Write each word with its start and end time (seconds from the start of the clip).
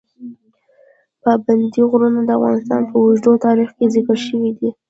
پابندي 1.23 1.81
غرونه 1.89 2.19
د 2.25 2.29
افغانستان 2.37 2.81
په 2.89 2.95
اوږده 3.01 3.33
تاریخ 3.45 3.69
کې 3.77 3.85
ذکر 3.95 4.17
شوي 4.27 4.51
دي. 4.59 4.69